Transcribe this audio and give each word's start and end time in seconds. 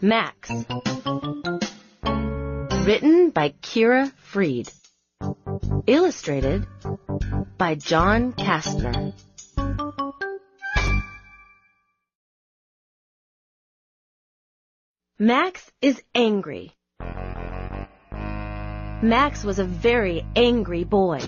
Max. 0.00 0.50
Written 2.84 3.30
by 3.30 3.54
Kira 3.62 4.12
Freed. 4.16 4.68
Illustrated 5.86 6.66
by 7.56 7.76
John 7.76 8.32
Kastner. 8.32 9.12
Max 15.18 15.70
is 15.80 16.02
angry. 16.16 16.72
Max 19.02 19.44
was 19.44 19.60
a 19.60 19.64
very 19.64 20.26
angry 20.34 20.82
boy. 20.82 21.20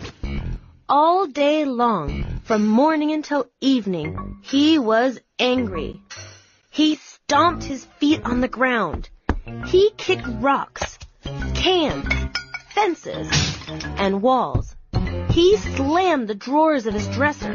All 0.89 1.27
day 1.27 1.65
long, 1.65 2.41
from 2.45 2.67
morning 2.67 3.11
until 3.11 3.47
evening, 3.63 4.41
he 4.43 4.79
was 4.79 5.19
angry. 5.39 6.03
He 6.71 6.97
stomped 6.97 7.65
his 7.65 7.87
feet 7.99 8.21
on 8.23 8.43
the 8.43 8.49
ground. 8.49 9.09
He 9.67 9.91
kicked 9.97 10.27
rocks, 10.27 10.99
cans, 11.55 12.07
fences, 12.75 13.31
and 13.97 14.21
walls. 14.21 14.77
He 15.31 15.57
slammed 15.57 16.29
the 16.29 16.35
drawers 16.35 16.87
of 16.87 16.93
his 16.93 17.09
dresser, 17.09 17.55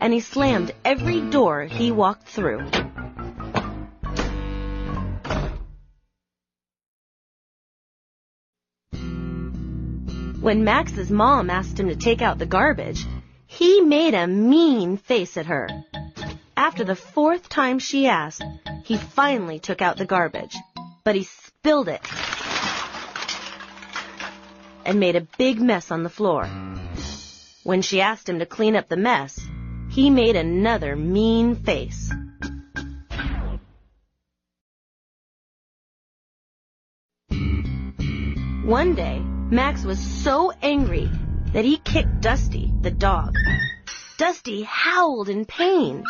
and 0.00 0.10
he 0.14 0.20
slammed 0.20 0.72
every 0.82 1.20
door 1.20 1.64
he 1.64 1.92
walked 1.92 2.26
through. 2.26 2.66
When 10.42 10.64
Max's 10.64 11.08
mom 11.08 11.50
asked 11.50 11.78
him 11.78 11.86
to 11.86 11.94
take 11.94 12.20
out 12.20 12.40
the 12.40 12.46
garbage, 12.46 13.06
he 13.46 13.80
made 13.80 14.12
a 14.12 14.26
mean 14.26 14.96
face 14.96 15.36
at 15.36 15.46
her. 15.46 15.68
After 16.56 16.82
the 16.82 16.96
fourth 16.96 17.48
time 17.48 17.78
she 17.78 18.08
asked, 18.08 18.42
he 18.82 18.96
finally 18.96 19.60
took 19.60 19.80
out 19.80 19.98
the 19.98 20.04
garbage, 20.04 20.56
but 21.04 21.14
he 21.14 21.22
spilled 21.22 21.86
it 21.86 22.00
and 24.84 24.98
made 24.98 25.14
a 25.14 25.28
big 25.38 25.60
mess 25.60 25.92
on 25.92 26.02
the 26.02 26.10
floor. 26.10 26.50
When 27.62 27.80
she 27.80 28.00
asked 28.00 28.28
him 28.28 28.40
to 28.40 28.46
clean 28.46 28.74
up 28.74 28.88
the 28.88 28.96
mess, 28.96 29.38
he 29.90 30.10
made 30.10 30.34
another 30.34 30.96
mean 30.96 31.54
face. 31.54 32.12
One 38.64 38.96
day, 38.96 39.22
Max 39.52 39.84
was 39.84 39.98
so 39.98 40.50
angry 40.62 41.10
that 41.52 41.66
he 41.66 41.76
kicked 41.76 42.22
Dusty, 42.22 42.72
the 42.80 42.90
dog. 42.90 43.34
Dusty 44.16 44.62
howled 44.62 45.28
in 45.28 45.44
pain. 45.44 46.02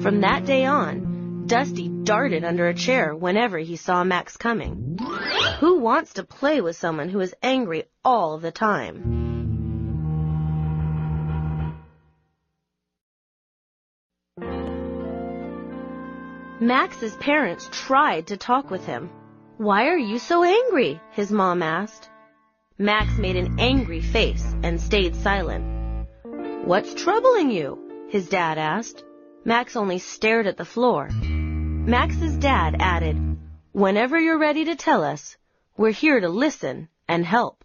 From 0.00 0.22
that 0.22 0.46
day 0.46 0.64
on, 0.64 1.44
Dusty 1.46 1.90
darted 1.90 2.44
under 2.44 2.66
a 2.66 2.72
chair 2.72 3.14
whenever 3.14 3.58
he 3.58 3.76
saw 3.76 4.04
Max 4.04 4.38
coming. 4.38 4.96
Who 5.58 5.80
wants 5.80 6.14
to 6.14 6.24
play 6.24 6.62
with 6.62 6.76
someone 6.76 7.10
who 7.10 7.20
is 7.20 7.34
angry 7.42 7.84
all 8.02 8.38
the 8.38 8.50
time? 8.50 9.18
Max's 16.58 17.14
parents 17.16 17.68
tried 17.70 18.28
to 18.28 18.38
talk 18.38 18.70
with 18.70 18.86
him. 18.86 19.10
Why 19.60 19.88
are 19.88 19.98
you 19.98 20.18
so 20.18 20.42
angry? 20.42 20.98
his 21.10 21.30
mom 21.30 21.62
asked. 21.62 22.08
Max 22.78 23.18
made 23.18 23.36
an 23.36 23.60
angry 23.60 24.00
face 24.00 24.56
and 24.62 24.80
stayed 24.80 25.14
silent. 25.14 26.06
What's 26.64 26.94
troubling 26.94 27.50
you? 27.50 28.06
his 28.08 28.26
dad 28.30 28.56
asked. 28.56 29.04
Max 29.44 29.76
only 29.76 29.98
stared 29.98 30.46
at 30.46 30.56
the 30.56 30.64
floor. 30.64 31.10
Max's 31.10 32.38
dad 32.38 32.76
added, 32.80 33.36
Whenever 33.72 34.18
you're 34.18 34.38
ready 34.38 34.64
to 34.64 34.76
tell 34.76 35.04
us, 35.04 35.36
we're 35.76 35.90
here 35.90 36.20
to 36.20 36.30
listen 36.30 36.88
and 37.06 37.26
help. 37.26 37.59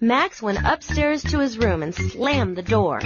Max 0.00 0.42
went 0.42 0.58
upstairs 0.62 1.22
to 1.22 1.38
his 1.38 1.56
room 1.56 1.82
and 1.82 1.94
slammed 1.94 2.54
the 2.54 2.62
door. 2.62 3.00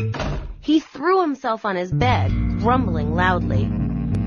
He 0.61 0.81
threw 0.81 1.21
himself 1.21 1.65
on 1.65 1.77
his 1.77 1.93
bed, 1.93 2.33
grumbling 2.59 3.15
loudly. 3.15 3.71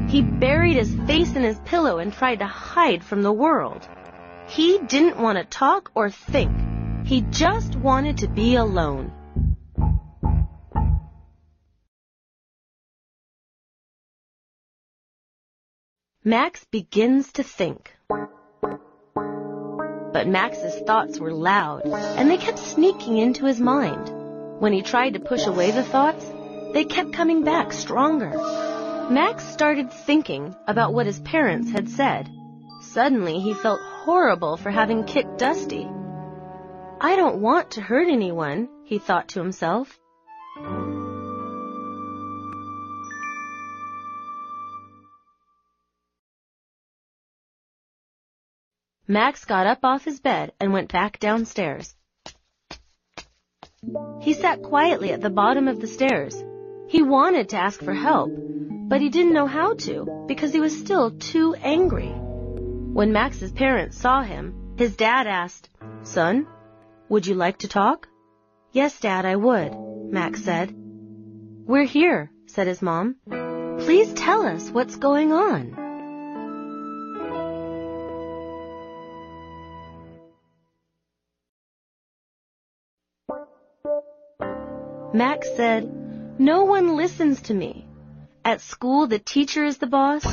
He 0.07 0.21
buried 0.21 0.77
his 0.77 0.95
face 1.05 1.35
in 1.35 1.43
his 1.43 1.59
pillow 1.65 1.97
and 1.97 2.13
tried 2.13 2.39
to 2.39 2.45
hide 2.47 3.03
from 3.03 3.21
the 3.21 3.33
world. 3.33 3.85
He 4.47 4.77
didn't 4.77 5.17
want 5.17 5.37
to 5.37 5.43
talk 5.43 5.91
or 5.93 6.09
think. 6.09 6.51
He 7.05 7.21
just 7.31 7.75
wanted 7.75 8.19
to 8.19 8.29
be 8.29 8.55
alone. 8.55 9.11
Max 16.23 16.63
begins 16.71 17.33
to 17.33 17.43
think. 17.43 17.93
But 20.13 20.27
Max's 20.27 20.75
thoughts 20.81 21.19
were 21.19 21.33
loud, 21.33 21.85
and 21.85 22.29
they 22.29 22.37
kept 22.37 22.59
sneaking 22.59 23.17
into 23.17 23.45
his 23.45 23.59
mind. 23.59 24.11
When 24.59 24.71
he 24.71 24.83
tried 24.83 25.15
to 25.15 25.19
push 25.19 25.47
away 25.47 25.71
the 25.71 25.83
thoughts, 25.83 26.31
they 26.71 26.85
kept 26.85 27.13
coming 27.13 27.43
back 27.43 27.73
stronger. 27.73 28.29
Max 29.09 29.43
started 29.43 29.91
thinking 29.91 30.55
about 30.67 30.93
what 30.93 31.07
his 31.07 31.19
parents 31.19 31.71
had 31.71 31.89
said. 31.89 32.29
Suddenly, 32.81 33.39
he 33.39 33.53
felt 33.53 33.81
horrible 33.81 34.55
for 34.55 34.69
having 34.69 35.03
kicked 35.03 35.39
Dusty. 35.39 35.89
I 37.01 37.15
don't 37.15 37.41
want 37.41 37.71
to 37.71 37.81
hurt 37.81 38.07
anyone, 38.07 38.69
he 38.85 38.99
thought 38.99 39.29
to 39.29 39.39
himself. 39.39 39.99
Max 49.07 49.43
got 49.43 49.67
up 49.67 49.79
off 49.83 50.05
his 50.05 50.19
bed 50.19 50.53
and 50.59 50.71
went 50.71 50.91
back 50.91 51.19
downstairs. 51.19 51.93
He 54.21 54.33
sat 54.33 54.63
quietly 54.63 55.11
at 55.11 55.21
the 55.21 55.29
bottom 55.29 55.67
of 55.67 55.81
the 55.81 55.87
stairs. 55.87 56.41
He 56.87 57.01
wanted 57.01 57.49
to 57.49 57.57
ask 57.57 57.81
for 57.81 57.93
help, 57.93 58.31
but 58.33 59.01
he 59.01 59.09
didn't 59.09 59.33
know 59.33 59.47
how 59.47 59.73
to 59.73 60.25
because 60.27 60.53
he 60.53 60.61
was 60.61 60.77
still 60.77 61.11
too 61.11 61.53
angry. 61.55 62.07
When 62.09 63.11
Max's 63.11 63.51
parents 63.51 63.97
saw 63.97 64.21
him, 64.21 64.75
his 64.77 64.95
dad 64.95 65.27
asked, 65.27 65.69
Son, 66.03 66.47
would 67.09 67.27
you 67.27 67.35
like 67.35 67.57
to 67.59 67.67
talk? 67.67 68.07
Yes, 68.71 68.99
Dad, 68.99 69.25
I 69.25 69.35
would, 69.35 69.71
Max 70.11 70.43
said. 70.43 70.73
We're 70.73 71.83
here, 71.83 72.31
said 72.47 72.67
his 72.67 72.81
mom. 72.81 73.17
Please 73.79 74.13
tell 74.13 74.45
us 74.45 74.69
what's 74.69 74.95
going 74.95 75.31
on. 75.31 75.82
Max 85.13 85.47
said, 85.55 86.39
No 86.39 86.63
one 86.63 86.95
listens 86.95 87.43
to 87.43 87.53
me. 87.53 87.85
At 88.43 88.61
school, 88.61 89.05
the 89.05 89.19
teacher 89.19 89.63
is 89.63 89.77
the 89.77 89.87
boss. 89.87 90.25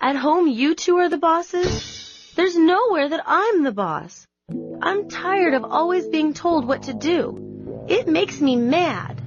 At 0.00 0.16
home, 0.16 0.48
you 0.48 0.74
two 0.74 0.96
are 0.96 1.10
the 1.10 1.18
bosses. 1.18 2.32
There's 2.34 2.56
nowhere 2.56 3.10
that 3.10 3.22
I'm 3.26 3.62
the 3.62 3.72
boss. 3.72 4.26
I'm 4.80 5.10
tired 5.10 5.52
of 5.52 5.64
always 5.64 6.06
being 6.06 6.32
told 6.32 6.66
what 6.66 6.84
to 6.84 6.94
do. 6.94 7.84
It 7.88 8.08
makes 8.08 8.40
me 8.40 8.56
mad. 8.56 9.20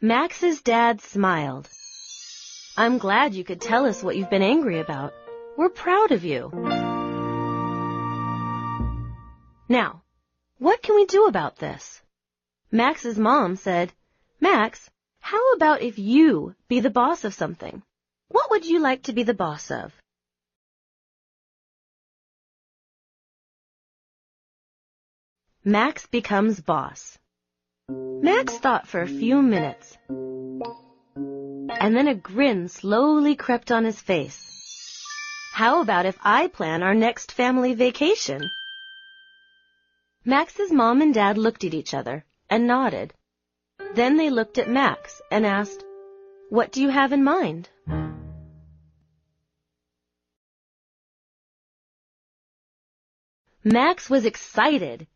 Max's 0.00 0.60
dad 0.60 1.00
smiled. 1.00 1.68
I'm 2.76 2.98
glad 2.98 3.34
you 3.34 3.44
could 3.44 3.62
tell 3.62 3.86
us 3.86 4.02
what 4.02 4.16
you've 4.16 4.30
been 4.30 4.42
angry 4.42 4.78
about. 4.78 5.14
We're 5.56 5.70
proud 5.70 6.12
of 6.12 6.22
you. 6.22 6.85
Now, 9.68 10.02
what 10.58 10.80
can 10.82 10.94
we 10.94 11.06
do 11.06 11.26
about 11.26 11.56
this? 11.56 12.00
Max's 12.70 13.18
mom 13.18 13.56
said, 13.56 13.92
Max, 14.40 14.88
how 15.20 15.52
about 15.54 15.82
if 15.82 15.98
you 15.98 16.54
be 16.68 16.80
the 16.80 16.90
boss 16.90 17.24
of 17.24 17.34
something? 17.34 17.82
What 18.28 18.50
would 18.50 18.64
you 18.64 18.78
like 18.78 19.02
to 19.04 19.12
be 19.12 19.24
the 19.24 19.34
boss 19.34 19.70
of? 19.70 19.92
Max 25.64 26.06
becomes 26.06 26.60
boss. 26.60 27.18
Max 27.88 28.56
thought 28.58 28.86
for 28.86 29.02
a 29.02 29.08
few 29.08 29.42
minutes. 29.42 29.98
And 31.16 31.96
then 31.96 32.06
a 32.06 32.14
grin 32.14 32.68
slowly 32.68 33.34
crept 33.34 33.72
on 33.72 33.84
his 33.84 34.00
face. 34.00 35.04
How 35.52 35.80
about 35.82 36.06
if 36.06 36.16
I 36.22 36.46
plan 36.46 36.84
our 36.84 36.94
next 36.94 37.32
family 37.32 37.74
vacation? 37.74 38.48
Max's 40.28 40.72
mom 40.72 41.02
and 41.02 41.14
dad 41.14 41.38
looked 41.38 41.62
at 41.62 41.72
each 41.72 41.94
other 41.94 42.24
and 42.50 42.66
nodded. 42.66 43.14
Then 43.94 44.16
they 44.16 44.28
looked 44.28 44.58
at 44.58 44.68
Max 44.68 45.22
and 45.30 45.46
asked, 45.46 45.84
What 46.50 46.72
do 46.72 46.82
you 46.82 46.88
have 46.88 47.12
in 47.12 47.22
mind? 47.22 47.68
Max 53.62 54.10
was 54.10 54.24
excited, 54.24 55.06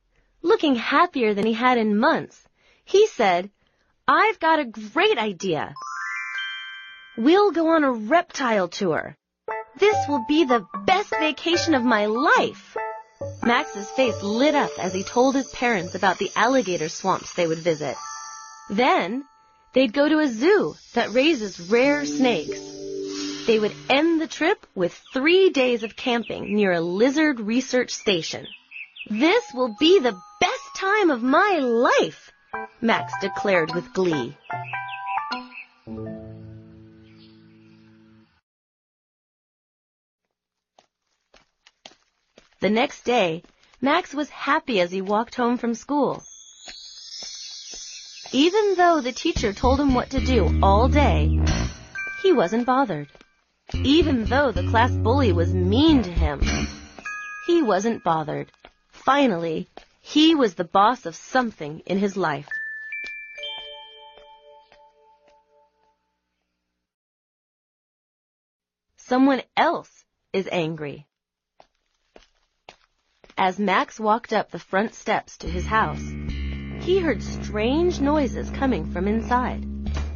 looking 0.42 0.76
happier 0.76 1.34
than 1.34 1.44
he 1.44 1.54
had 1.54 1.76
in 1.76 1.98
months. 1.98 2.46
He 2.84 3.08
said, 3.08 3.50
I've 4.06 4.38
got 4.38 4.60
a 4.60 4.64
great 4.64 5.18
idea. 5.18 5.74
We'll 7.16 7.50
go 7.50 7.66
on 7.74 7.82
a 7.82 7.90
reptile 7.90 8.68
tour. 8.68 9.16
This 9.76 9.96
will 10.08 10.24
be 10.28 10.44
the 10.44 10.64
best 10.86 11.10
vacation 11.10 11.74
of 11.74 11.82
my 11.82 12.06
life. 12.06 12.76
Max's 13.42 13.90
face 13.90 14.22
lit 14.22 14.54
up 14.54 14.70
as 14.78 14.94
he 14.94 15.02
told 15.02 15.34
his 15.34 15.48
parents 15.48 15.94
about 15.94 16.18
the 16.18 16.30
alligator 16.36 16.88
swamps 16.88 17.34
they 17.34 17.46
would 17.46 17.58
visit. 17.58 17.96
Then, 18.70 19.24
they'd 19.72 19.92
go 19.92 20.08
to 20.08 20.20
a 20.20 20.28
zoo 20.28 20.74
that 20.94 21.12
raises 21.12 21.58
rare 21.60 22.04
snakes. 22.04 22.60
They 23.46 23.58
would 23.58 23.74
end 23.88 24.20
the 24.20 24.26
trip 24.26 24.66
with 24.74 25.02
three 25.12 25.50
days 25.50 25.82
of 25.82 25.96
camping 25.96 26.54
near 26.54 26.72
a 26.72 26.80
lizard 26.80 27.40
research 27.40 27.90
station. 27.90 28.46
This 29.08 29.44
will 29.54 29.74
be 29.78 29.98
the 29.98 30.18
best 30.40 30.76
time 30.76 31.10
of 31.10 31.22
my 31.22 31.58
life, 31.60 32.32
Max 32.80 33.12
declared 33.20 33.74
with 33.74 33.92
glee. 33.92 34.36
The 42.60 42.68
next 42.68 43.04
day, 43.04 43.42
Max 43.80 44.12
was 44.12 44.28
happy 44.28 44.80
as 44.82 44.90
he 44.90 45.00
walked 45.00 45.34
home 45.34 45.56
from 45.56 45.74
school. 45.74 46.22
Even 48.32 48.74
though 48.76 49.00
the 49.00 49.12
teacher 49.12 49.54
told 49.54 49.80
him 49.80 49.94
what 49.94 50.10
to 50.10 50.20
do 50.20 50.60
all 50.62 50.86
day, 50.86 51.40
he 52.22 52.32
wasn't 52.32 52.66
bothered. 52.66 53.08
Even 53.72 54.26
though 54.26 54.52
the 54.52 54.68
class 54.68 54.90
bully 54.90 55.32
was 55.32 55.54
mean 55.54 56.02
to 56.02 56.12
him, 56.12 56.42
he 57.46 57.62
wasn't 57.62 58.04
bothered. 58.04 58.52
Finally, 58.88 59.66
he 60.02 60.34
was 60.34 60.54
the 60.54 60.64
boss 60.64 61.06
of 61.06 61.16
something 61.16 61.80
in 61.86 61.96
his 61.96 62.14
life. 62.14 62.48
Someone 68.98 69.40
else 69.56 70.04
is 70.34 70.46
angry. 70.52 71.06
As 73.42 73.58
Max 73.58 73.98
walked 73.98 74.34
up 74.34 74.50
the 74.50 74.58
front 74.58 74.94
steps 74.94 75.38
to 75.38 75.48
his 75.48 75.64
house, 75.64 76.02
he 76.80 76.98
heard 76.98 77.22
strange 77.22 77.98
noises 77.98 78.50
coming 78.50 78.92
from 78.92 79.08
inside. 79.08 79.66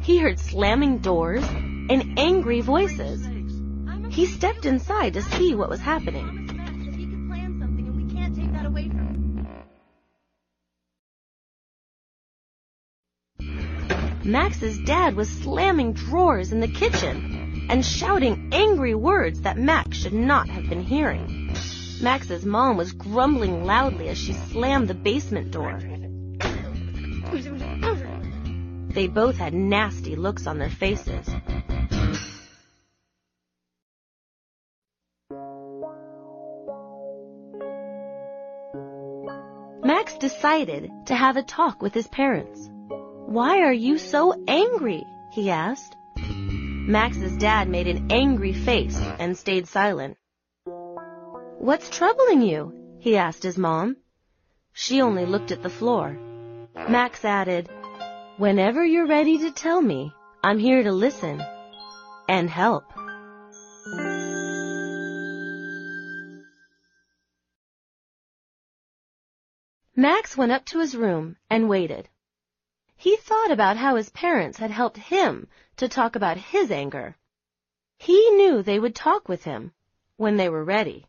He 0.03 0.19
heard 0.19 0.37
slamming 0.39 0.99
doors 0.99 1.43
and 1.43 2.19
angry 2.19 2.61
voices. 2.61 3.27
He 4.11 4.27
stepped 4.27 4.67
inside 4.67 5.15
to 5.15 5.23
see 5.23 5.55
what 5.55 5.71
was 5.71 5.79
happening. 5.79 6.43
Max's 14.23 14.77
dad 14.85 15.15
was 15.15 15.29
slamming 15.29 15.93
drawers 15.93 16.51
in 16.51 16.59
the 16.59 16.67
kitchen 16.67 17.65
and 17.71 17.83
shouting 17.83 18.49
angry 18.51 18.93
words 18.93 19.41
that 19.41 19.57
Max 19.57 19.97
should 19.97 20.13
not 20.13 20.47
have 20.47 20.69
been 20.69 20.83
hearing. 20.83 21.55
Max's 22.05 22.45
mom 22.45 22.77
was 22.77 22.91
grumbling 22.91 23.65
loudly 23.65 24.09
as 24.09 24.17
she 24.19 24.33
slammed 24.33 24.87
the 24.87 24.93
basement 24.93 25.49
door. 25.49 25.81
They 28.89 29.07
both 29.07 29.37
had 29.37 29.55
nasty 29.55 30.15
looks 30.15 30.45
on 30.45 30.59
their 30.59 30.69
faces. 30.69 31.27
Max 39.83 40.15
decided 40.19 40.91
to 41.07 41.15
have 41.15 41.37
a 41.37 41.41
talk 41.41 41.81
with 41.81 41.95
his 41.95 42.07
parents. 42.09 42.69
Why 43.25 43.61
are 43.61 43.73
you 43.73 43.97
so 43.97 44.43
angry? 44.47 45.03
he 45.31 45.49
asked. 45.49 45.95
Max's 46.19 47.35
dad 47.37 47.67
made 47.67 47.87
an 47.87 48.11
angry 48.11 48.53
face 48.53 48.99
and 49.17 49.35
stayed 49.35 49.67
silent. 49.67 50.17
What's 51.65 51.89
troubling 51.89 52.43
you? 52.43 52.99
he 52.99 53.17
asked 53.17 53.41
his 53.41 53.57
mom. 53.57 53.97
She 54.71 55.01
only 55.01 55.25
looked 55.25 55.51
at 55.51 55.63
the 55.63 55.77
floor. 55.77 56.15
Max 56.75 57.25
added, 57.25 57.67
Whenever 58.37 58.85
you're 58.85 59.07
ready 59.07 59.39
to 59.39 59.49
tell 59.49 59.81
me, 59.81 60.13
I'm 60.43 60.59
here 60.59 60.83
to 60.83 60.91
listen 60.91 61.41
and 62.29 62.51
help. 62.51 62.83
Max 69.95 70.37
went 70.37 70.51
up 70.51 70.65
to 70.65 70.77
his 70.77 70.95
room 70.95 71.35
and 71.49 71.67
waited. 71.67 72.07
He 72.95 73.15
thought 73.15 73.49
about 73.49 73.77
how 73.77 73.95
his 73.95 74.11
parents 74.11 74.59
had 74.59 74.69
helped 74.69 74.97
him 74.97 75.47
to 75.77 75.89
talk 75.89 76.15
about 76.15 76.37
his 76.37 76.69
anger. 76.69 77.17
He 77.97 78.29
knew 78.37 78.61
they 78.61 78.77
would 78.77 78.93
talk 78.93 79.27
with 79.27 79.45
him 79.45 79.71
when 80.17 80.37
they 80.37 80.47
were 80.47 80.63
ready. 80.63 81.07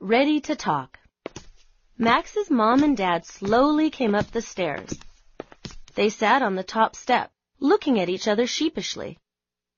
Ready 0.00 0.40
to 0.40 0.54
talk. 0.54 0.98
Max's 1.96 2.50
mom 2.50 2.82
and 2.82 2.96
dad 2.96 3.24
slowly 3.24 3.90
came 3.90 4.14
up 4.14 4.30
the 4.30 4.42
stairs. 4.42 4.92
They 5.94 6.10
sat 6.10 6.42
on 6.42 6.54
the 6.54 6.62
top 6.62 6.94
step, 6.94 7.32
looking 7.58 7.98
at 7.98 8.10
each 8.10 8.28
other 8.28 8.46
sheepishly. 8.46 9.18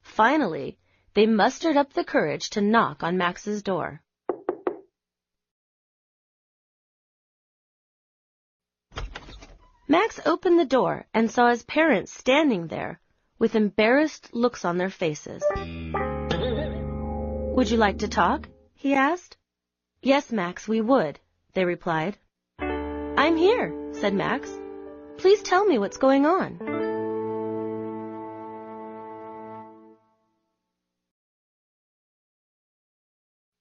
Finally, 0.03 0.79
they 1.15 1.26
mustered 1.26 1.76
up 1.76 1.93
the 1.93 2.05
courage 2.05 2.50
to 2.50 2.61
knock 2.61 3.03
on 3.03 3.17
Max's 3.17 3.62
door. 3.62 4.03
Max 9.87 10.20
opened 10.26 10.59
the 10.59 10.67
door 10.67 11.06
and 11.15 11.31
saw 11.31 11.49
his 11.49 11.62
parents 11.62 12.12
standing 12.12 12.67
there 12.67 13.00
with 13.38 13.55
embarrassed 13.55 14.35
looks 14.35 14.65
on 14.65 14.76
their 14.76 14.91
faces. 14.91 15.43
Would 17.56 17.70
you 17.70 17.76
like 17.76 17.99
to 17.99 18.09
talk? 18.09 18.49
he 18.75 18.94
asked. 18.94 19.37
Yes, 20.02 20.30
Max, 20.30 20.68
we 20.68 20.80
would, 20.80 21.18
they 21.54 21.64
replied. 21.64 22.16
I'm 22.60 23.36
here, 23.36 23.74
said 23.92 24.14
Max. 24.14 24.48
Please 25.16 25.42
tell 25.42 25.64
me 25.64 25.78
what's 25.78 25.96
going 25.96 26.24
on. 26.24 26.58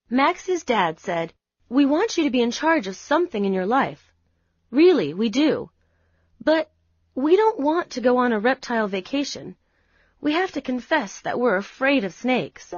Max's 0.10 0.64
dad 0.64 1.00
said, 1.00 1.34
We 1.70 1.86
want 1.86 2.18
you 2.18 2.24
to 2.26 2.30
be 2.30 2.42
in 2.42 2.52
charge 2.52 2.88
of 2.88 2.96
something 2.96 3.44
in 3.44 3.54
your 3.54 3.66
life. 3.66 4.14
Really, 4.70 5.14
we 5.16 5.30
do. 5.30 5.72
But 6.40 6.72
we 7.16 7.36
don't 7.36 7.60
want 7.60 7.92
to 7.92 8.02
go 8.02 8.18
on 8.18 8.32
a 8.32 8.40
reptile 8.40 8.88
vacation. 8.88 9.56
We 10.22 10.34
have 10.34 10.52
to 10.52 10.62
confess 10.62 11.20
that 11.22 11.40
we're 11.40 11.58
afraid 11.58 12.04
of 12.04 12.14
snakes. 12.14 12.74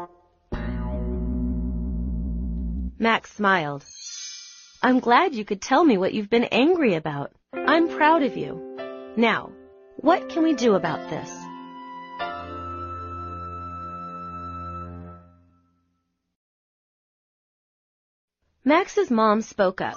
Max 3.02 3.34
smiled. 3.34 3.86
I'm 4.84 5.00
glad 5.00 5.34
you 5.34 5.46
could 5.46 5.62
tell 5.62 5.86
me 5.86 5.98
what 5.98 6.14
you've 6.14 6.30
been 6.30 6.44
angry 6.44 6.96
about. 6.96 7.32
I'm 7.54 7.88
proud 7.88 8.24
of 8.24 8.36
you. 8.36 9.14
Now, 9.16 9.54
what 9.96 10.28
can 10.28 10.44
we 10.44 10.54
do 10.54 10.76
about 10.76 11.10
this? 11.10 11.30
Max's 18.66 19.10
mom 19.10 19.44
spoke 19.44 19.80
up. 19.80 19.96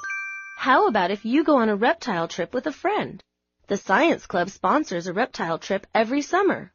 How 0.57 0.87
about 0.87 1.11
if 1.11 1.25
you 1.25 1.43
go 1.43 1.57
on 1.57 1.69
a 1.69 1.75
reptile 1.75 2.29
trip 2.29 2.55
with 2.55 2.69
a 2.69 2.73
friend? 2.73 3.21
The 3.67 3.79
Science 3.79 4.29
Club 4.29 4.49
sponsors 4.49 5.09
a 5.09 5.13
reptile 5.13 5.59
trip 5.59 5.89
every 5.93 6.23
summer. 6.23 6.73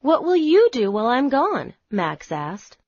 What 0.00 0.24
will 0.24 0.36
you 0.36 0.70
do 0.72 0.90
while 0.90 1.08
I'm 1.08 1.28
gone? 1.28 1.74
Max 1.90 2.32
asked. 2.32 2.78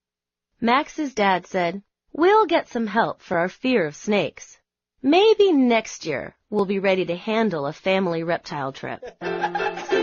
Max's 0.63 1.13
dad 1.13 1.47
said, 1.47 1.83
We'll 2.13 2.47
get 2.47 2.69
some 2.69 2.87
help 2.87 3.21
for 3.21 3.39
our 3.39 3.49
fear 3.49 3.87
of 3.87 3.95
snakes. 3.95 4.59
Maybe 5.03 5.53
next 5.53 6.05
year 6.07 6.35
we'll 6.51 6.67
be 6.67 6.79
ready 6.79 7.07
to 7.07 7.17
handle 7.17 7.67
a 7.67 7.73
family 7.73 8.25
reptile 8.25 8.73
trip. 8.73 9.01